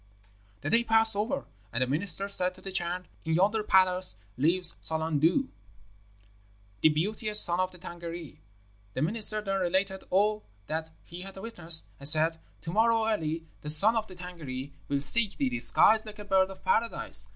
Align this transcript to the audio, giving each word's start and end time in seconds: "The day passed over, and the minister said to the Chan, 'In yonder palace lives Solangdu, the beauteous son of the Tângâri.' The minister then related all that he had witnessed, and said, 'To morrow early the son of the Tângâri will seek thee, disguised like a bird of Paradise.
"The 0.61 0.71
day 0.71 0.83
passed 0.83 1.15
over, 1.15 1.45
and 1.71 1.83
the 1.83 1.85
minister 1.85 2.27
said 2.27 2.55
to 2.55 2.61
the 2.61 2.71
Chan, 2.71 3.07
'In 3.23 3.35
yonder 3.35 3.61
palace 3.61 4.15
lives 4.35 4.75
Solangdu, 4.81 5.49
the 6.81 6.89
beauteous 6.89 7.39
son 7.39 7.59
of 7.59 7.71
the 7.71 7.77
Tângâri.' 7.77 8.39
The 8.95 9.03
minister 9.03 9.41
then 9.43 9.59
related 9.61 10.03
all 10.09 10.43
that 10.65 10.89
he 11.03 11.21
had 11.21 11.37
witnessed, 11.37 11.85
and 11.99 12.09
said, 12.09 12.39
'To 12.61 12.71
morrow 12.73 13.07
early 13.07 13.45
the 13.61 13.69
son 13.69 13.95
of 13.95 14.07
the 14.07 14.15
Tângâri 14.15 14.71
will 14.87 15.01
seek 15.01 15.37
thee, 15.37 15.49
disguised 15.51 16.07
like 16.07 16.17
a 16.17 16.25
bird 16.25 16.49
of 16.49 16.63
Paradise. 16.65 17.27